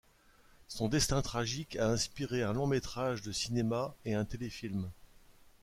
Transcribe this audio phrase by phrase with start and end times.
[0.67, 4.89] Son destin tragique a inspiré un long-métrage de cinéma et un téléfilm.